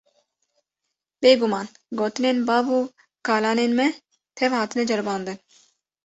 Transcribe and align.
Bêguman 1.21 1.67
gotinên 1.99 2.37
bav 2.47 2.65
û 2.77 2.79
kalanên 3.27 3.71
me 3.79 3.87
tev 4.37 4.51
hatine 4.57 4.83
ceribandin. 4.89 5.39